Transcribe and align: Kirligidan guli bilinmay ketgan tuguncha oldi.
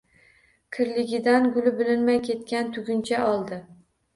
Kirligidan 0.77 1.45
guli 1.57 1.73
bilinmay 1.81 2.19
ketgan 2.31 2.73
tuguncha 2.79 3.25
oldi. 3.35 3.63